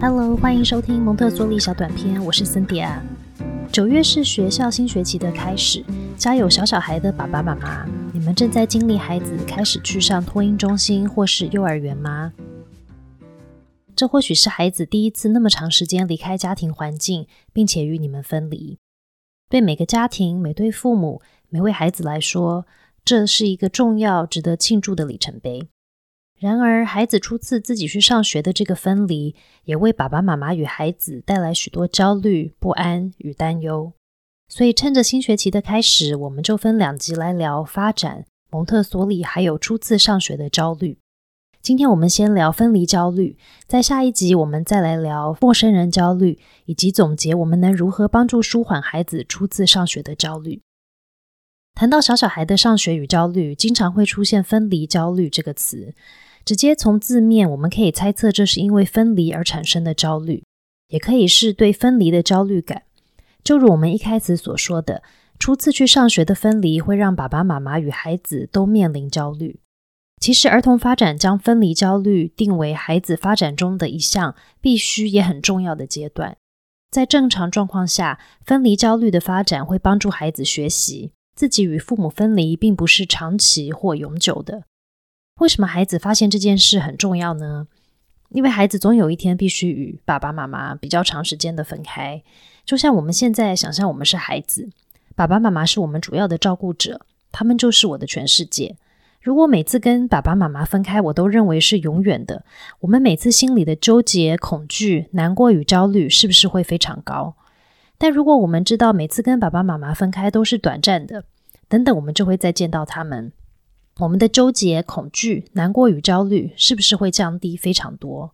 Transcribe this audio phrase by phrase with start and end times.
[0.00, 3.02] Hello，欢迎收听蒙特梭利小短片，我是森迪啊。
[3.72, 5.84] 九月是学校新学期的开始，
[6.16, 12.32] 家有小小孩的爸爸妈妈，你们正在经历孩子开始去上托婴中心或是幼儿园吗？
[13.96, 18.78] 这或许是孩子第一次那么长时间离开家庭环境，并且与你们分离。
[19.48, 22.66] 对每个家庭、每对父母、每位孩子来说，
[23.04, 25.68] 这是一个重要、值得庆祝的里程碑。
[26.38, 29.34] 然而，孩子初次自己去上学的这个分离，
[29.64, 33.92] 也为爸爸妈妈与孩子带来许多焦虑、不安与担忧。
[34.48, 40.98] 所以，趁着新学期的开始，我们就分两集来聊发展、蒙特梭利，还有初次上学的焦虑。
[41.60, 50.62] 今天我们先聊分离焦虑，在下一集我们再来聊陌生人焦虑，以及总结我们能如何帮助舒缓孩子初次上学的焦虑。
[51.74, 55.94] 谈到小小孩的上学与焦虑，经常会出现“分离焦虑”这个词。
[56.48, 60.44] 直接从字面，我们可以猜测这是因为分离而产生的焦虑，
[60.88, 62.84] 也可以是对分离的焦虑感。
[63.44, 65.02] 就如我们一开始所说的，
[65.38, 69.60] 初次去上学的分离会让爸爸妈妈与孩子都面临焦虑。
[70.22, 76.38] 其实，儿童发展将分离焦虑定为孩子发展中的一项必须也很重要的阶段。
[76.90, 84.62] 在正常状况下，分离焦虑的发展会帮助孩子学习自己与父母分离并不是长期或永久的。
[85.38, 87.66] 为什么孩子发现这件事很重要呢？
[88.30, 92.22] 因为孩子总有一天必须与爸爸妈妈比较长时间的分开。
[92.64, 94.68] 就像我们现在想象，我们是孩子，
[95.16, 97.00] 爸爸妈妈是我们主要的照顾者，
[97.32, 98.76] 他们就是我的全世界。
[99.22, 102.44] 如果每次跟爸爸妈妈分开，我都认为是永远的，
[102.80, 107.34] 我们每次心里的纠结、恐惧、难过与焦虑，是不是会非常高？
[107.96, 111.24] 但如果我们知道每次跟爸爸妈妈分开都是短暂的，
[111.68, 113.32] 等等，我们就会再见到他们。
[114.00, 118.32] 我们的纠结、恐惧、难过与焦虑是不是会降低非常多？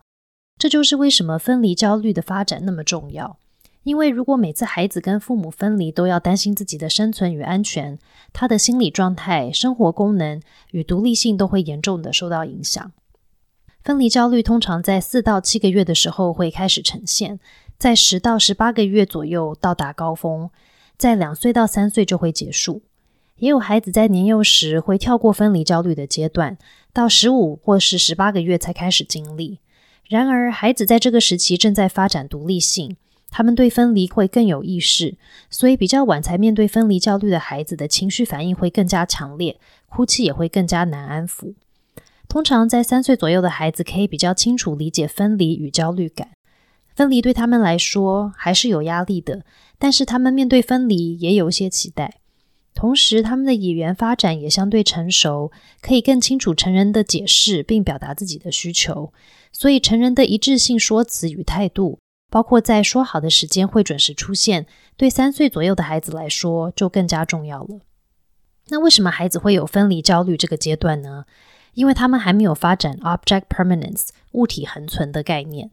[0.59, 3.39] 这就是为什么分离焦虑的发展那么重要。
[3.83, 7.99] 因为如果每次孩子跟父母分离都要担心自己的生存与安全，
[8.33, 10.41] 他的心理状态、生活功能
[10.73, 12.93] 与独立性都会严重的受到影响。
[13.83, 17.39] 分离焦虑通常在四到七个月的时候会开始呈现，
[17.79, 20.51] 在十到十八个月左右到达高峰，
[20.97, 22.83] 在两岁到三岁就会结束。
[23.39, 26.57] 也有孩子在年幼时会跳过分离焦虑的阶段，
[26.93, 29.59] 到十五或是十八个月才开始经历。
[30.09, 32.97] 然而，孩子在这个时期正在发展独立性，
[33.31, 35.17] 他们对分离会更有意识，
[35.51, 39.59] 所以比较晚才面对分离焦虑的孩子的情绪反应会更加强烈，
[39.89, 41.55] 哭泣也会更加难安抚。
[42.29, 46.29] 通常在三岁左右的孩子可以比较清楚理解分离与焦虑感，
[46.95, 49.45] 分离对他们来说还是有压力的，
[49.79, 52.21] 但是他们面对分离也有一些期待。
[52.75, 59.13] 同时，他们的语言发展也相对成熟，可以更清楚成人的解释，并表达自己的需求。
[59.53, 67.79] 所以，成人的一致性说辞与态度，包括在说好的时间会准时出现，对三岁左右的孩子来说就更加重要了。
[68.69, 71.27] 那为什么孩子会有分离焦虑这个阶段呢？
[71.75, 75.71] 因为他们还没有发展 object permanence 物体恒存的概念。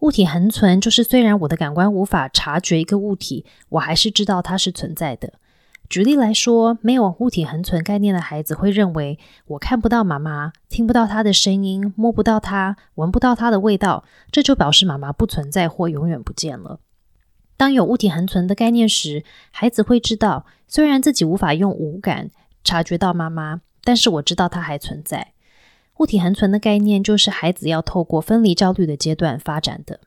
[0.00, 5.34] 物体恒存就是虽然我的感官无法察觉一个物体，我还是知道它是存在的。
[5.92, 16.80] 举例来说，没有物体恒存概念的孩子会认为，我看不到妈妈，听不到她的声音，摸不到她，闻不到她的味道，这就表示妈妈不存在或永远不见了。
[17.58, 22.30] 当有物体恒存的概念时，孩子会知道，虽然自己无法用五感
[22.64, 25.34] 察觉到妈妈，但是我知道她还存在。
[25.98, 30.00] 物体恒存的概念就是孩子要透过分离焦虑的阶段发展的。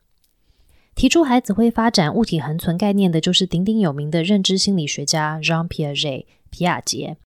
[0.96, 7.18] 提出孩子会发展物体恒存概念的，就是鼎鼎有名的认知心理学家 Jean Piaget 皮亚杰。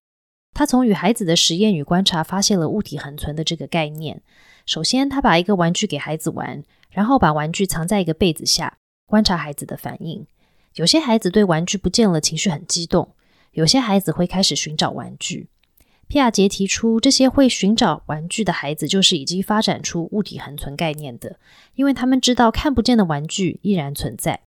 [0.53, 4.21] 他从与孩子的实验与观察，发现了物体恒存的这个概念。
[4.65, 10.27] 首先，他把一个玩具给孩子玩，然后把玩具藏在一个被子下，观察孩子的反应。
[10.75, 13.15] 有些孩子对玩具不见了情绪很激动，
[13.51, 15.47] 有些孩子会开始寻找玩具。
[16.11, 21.37] 皮亚杰提出，这些会寻找玩具的孩子，就是已经发展出物体恒存概念的，
[21.75, 24.41] 因为他们知道看不见的玩具依然存在。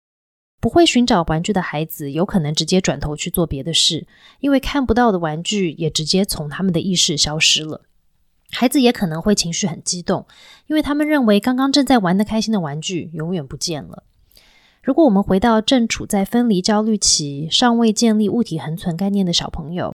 [0.59, 4.07] 不会寻找玩具的孩子，有可能直接转头去做别的事，
[4.39, 7.83] 因为看不到的玩具也直接从他们的意识消失了。
[8.51, 10.27] 孩子也可能会情绪很激动，
[10.67, 14.05] 因为他们认为刚刚正在玩的开心的玩具永远不见了。
[14.83, 19.93] 如果我们回到正处在分离焦虑期、尚未建立物体恒存概念的小朋友，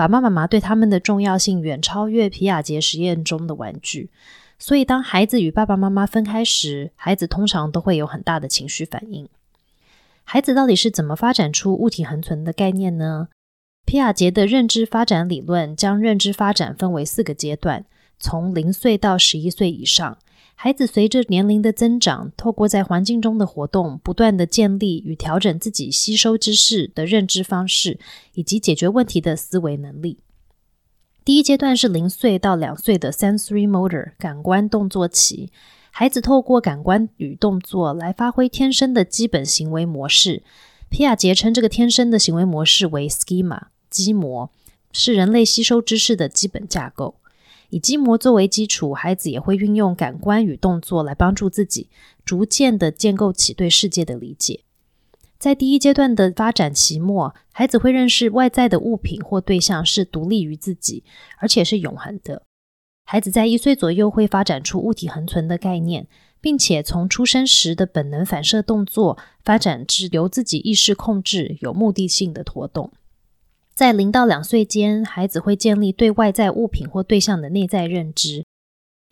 [0.00, 4.08] 爸爸妈妈对他们的重要性远超越皮亚杰实验中的玩具，
[4.58, 9.28] 所以当孩子与爸爸妈妈分开时，孩子通常都会有很大的情绪反应。
[10.24, 13.28] 孩子到底是怎么发展出物体恒存的概念呢？
[13.84, 17.84] 皮亚杰的认知发展理论将认知发展分为四个阶段，
[18.18, 20.16] 从零岁到十一岁以上，
[20.62, 27.98] 孩子随着年龄的增长，透过在环境中的活动，不断的建立与调整自己吸收知识的认知方式，
[28.34, 30.18] 以及解决问题的思维能力。
[31.24, 35.50] 第一阶段是零岁到两岁的 sensory motor 感官动作期，
[35.90, 40.42] 孩子透过感官与动作来发挥天生的基本行为模式。
[40.90, 44.50] 皮亚杰称这个天生的行为模式为 schema 基模，
[44.92, 47.14] 是人类吸收知识的基本架构。
[47.70, 51.88] 以筋膜作为基础，孩子也会运用感官与动作来帮助自己，
[52.24, 54.60] 逐渐的建构起对世界的理解。
[55.38, 61.02] 在第一阶段的发展期末，孩子会认识外在的物品或对象是独立于自己，
[61.38, 62.42] 而且是永恒的。
[63.04, 66.06] 孩子在一岁左右会发展出物体恒存的概念，
[66.40, 72.92] 并且从出生时的本能反射动作发展至由自己意识控制、有目的性的活动。
[73.74, 78.44] 在零到两岁间，孩子会建立对外在物品或对象的内在认知。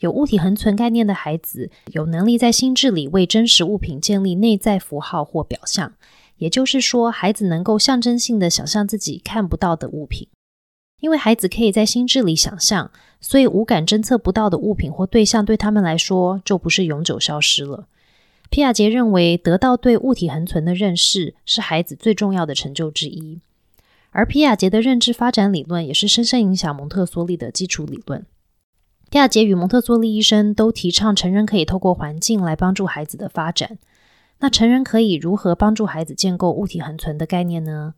[0.00, 5.94] 有物体恒存概念的孩子，有能力在心智里为真实物品建立内在符号或表象。
[6.36, 10.28] 也就是说，孩子能够象征性的想象自己看不到的物品。
[11.00, 12.90] 因为孩子可以在心智里想象，
[13.20, 17.86] 所以五感侦测不到的物品或对象对他们来说就不是永久消失了。
[18.50, 23.40] 皮亚杰认为，得到对物体恒存的认识是孩子最重要的成就之一。
[24.10, 28.24] 而皮亚杰的认知发展理论也是深深影响蒙特梭利的基础理论。
[29.10, 33.78] 皮亚杰与蒙特梭利医生都提倡成人可以透过环境来帮助孩子的发展。
[34.40, 37.94] 那成人可以如何帮助孩子建构物体恒存的概念呢？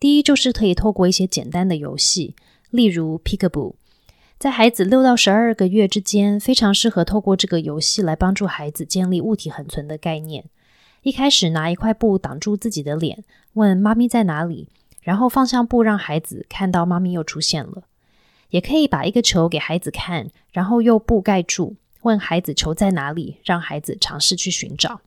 [0.00, 2.34] 第一，就是可以透过一些简单的游戏，
[2.70, 3.74] 例如 Peekaboo，
[4.38, 10.46] 在孩子六到十二个月之间，非常适合透过这个游戏来帮助孩子建立物体恒存的概念。
[11.02, 13.22] 一开始拿一块布挡住自己的脸，
[13.52, 14.68] 问妈咪在哪里。
[15.10, 17.82] 然后放向布，让孩子看到妈咪又出现了。
[18.50, 25.00] 也可以把一个球给孩子看，然后用布盖住，问孩子球在哪里，让孩子尝试去寻找。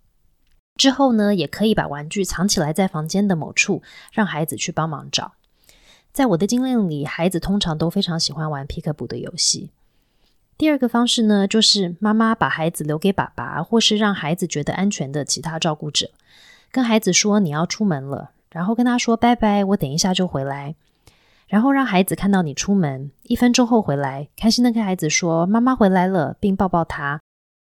[0.76, 5.36] 之后呢，也可以把玩具藏起来在房间的某处，让孩子去帮忙找。
[6.12, 9.70] 在我的经验里，孩子通常都非常喜欢玩皮克布的游戏。
[10.58, 16.12] 第二个方式呢，就是妈妈把孩子留给爸爸，或是让孩子觉得安全的其他照顾者，
[16.74, 18.32] 跟孩子说你要出门了。
[18.54, 20.76] 然后跟他说拜拜，我等一下就回来。
[21.48, 27.20] 然后让孩子看到你出门，一分钟后回来，开心的跟孩子说妈妈回来了，并抱抱他。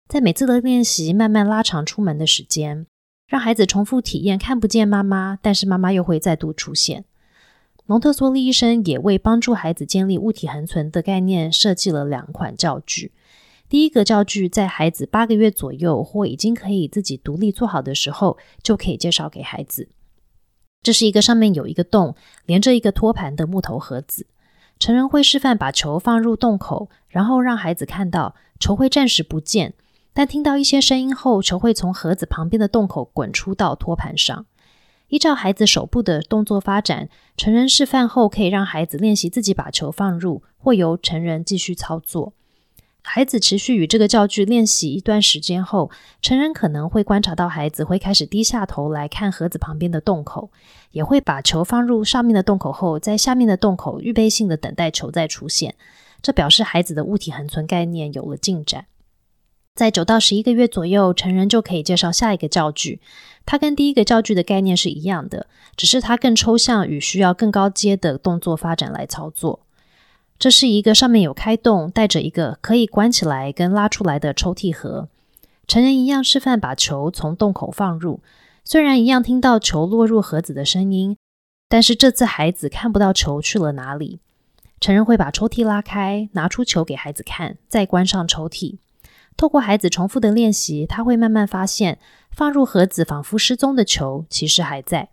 [0.08, 2.86] 在每次的练习，慢慢拉长出门的时间，
[3.26, 7.04] 让孩子重复体验看不见妈妈，但是妈妈又会再度出现。
[7.86, 13.12] 蒙特梭利医生也为帮助孩子建立物体恒存的概念，设计了两款教具。
[13.68, 19.88] 第一个教具在孩子八个月左右或已经可以自己独立做好的时候，就可以介绍给孩子。
[20.82, 22.14] 这是一个上面有一个洞，
[22.46, 24.26] 连着一个托盘的木头盒子。
[24.78, 29.74] 成人会示范把球放入洞口，然后让孩子看到球会暂时不见，
[30.14, 34.46] 但听到一些声音后，球会从盒子旁边的洞口滚出到托盘上。
[35.08, 42.32] 依照孩子手部的动作发展，成人示范后可以让孩子练习自己把球放入，或由成人继续操作。
[43.12, 45.90] 孩子持续与这个教具练习一段时间后，
[46.22, 50.52] 成人可能会观察到孩子会开始低下头来看盒子旁边的洞口，
[50.92, 55.74] 也会把球放入上面的洞口后，在下面的洞口预备性的等待球再出现。
[56.22, 58.86] 这表示孩子的物体恒存概念有了进展。
[59.74, 63.00] 在九到十一个月左右，成人就可以介绍下一个教具。
[63.44, 69.66] 它跟第一个教具的概念是一样的，只是它更抽象与需要更高阶的动作发展来操作。
[70.40, 75.10] 这是一个上面有开洞、带着一个可以关起来跟拉出来的抽屉盒。
[75.68, 78.20] 成人一样示范把球从洞口放入，
[78.64, 81.18] 虽然一样听到球落入盒子的声音，
[81.68, 84.20] 但是这次孩子看不到球去了哪里。
[84.80, 88.78] 成人会把抽屉拉开，拿出球给孩子看，再关上抽屉。
[89.36, 91.98] 透过孩子重复的练习，他会慢慢发现，
[92.30, 95.10] 放入盒子仿佛失踪的球其实还在。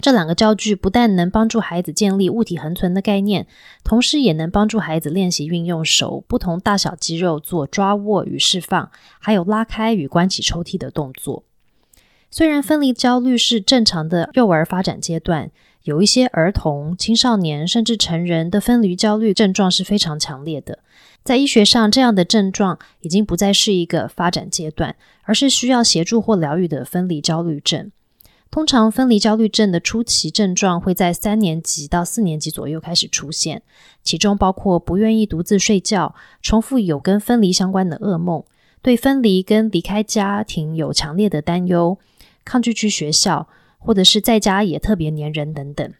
[0.00, 3.46] 这两个教具不但能帮助孩子建立物体恒存的概念，
[3.84, 11.44] 同时也能帮助孩子练习运用手不同大小肌肉做抓握与释放，还有拉开与关起抽屉的动作。
[12.30, 15.50] 虽然分离焦虑是正常的幼儿发展阶段，
[15.82, 20.78] 有一些儿童、青少年甚至成人的分离焦虑症状是非常强烈的。
[21.22, 27.90] 在医学上，这样的症状已经不再是一个发展阶段，而是需要协助或疗愈的分离焦虑症。
[28.50, 33.62] 通常，分离焦虑症的初期症状会在三年级到四年级左右开始出现，
[34.02, 38.42] 其中包括不愿意独自睡觉、重复有跟分离相关的噩梦、
[38.82, 41.96] 对分离跟离开家庭有强烈的担忧、
[42.44, 45.94] 抗拒去学校，或者是在家也特别黏人等等。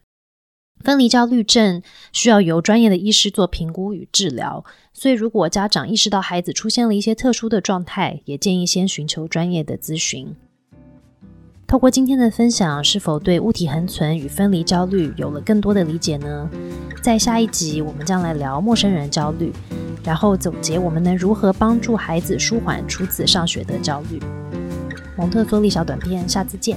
[0.83, 1.81] 分离焦虑症
[2.13, 10.35] 需要由专业的医师做评估与治疗，所以如果家长意识到孩子出现了一些特殊的状态，也建议先寻求专业的咨询。
[11.71, 16.51] 透过今天的分享，是否对物体恒存与分离焦虑有了更多的理解呢？
[17.01, 19.53] 在下一集，我们将来聊陌生人焦虑，
[20.03, 24.21] 然后总结我们能如何帮助孩子舒缓初次上学的焦虑。
[25.17, 26.77] 蒙特梭利小短片，下次见。